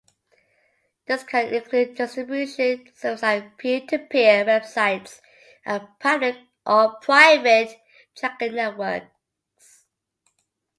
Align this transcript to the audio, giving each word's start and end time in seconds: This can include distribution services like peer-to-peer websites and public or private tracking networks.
This 1.05 1.21
can 1.23 1.53
include 1.53 1.93
distribution 1.93 2.91
services 2.95 3.21
like 3.21 3.55
peer-to-peer 3.59 4.45
websites 4.45 5.19
and 5.63 5.87
public 5.99 6.37
or 6.65 6.95
private 7.01 7.79
tracking 8.15 8.55
networks. 8.55 9.85